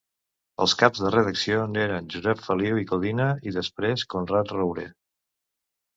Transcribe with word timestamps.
Els 0.63 0.73
caps 0.79 1.01
de 1.07 1.11
redacció 1.15 1.59
n'eren 1.75 2.09
Josep 2.15 2.41
Feliu 2.47 2.81
i 2.85 2.89
Codina 2.93 3.31
i 3.51 3.55
després 3.59 4.07
Conrad 4.15 4.55
Roure. 4.59 4.87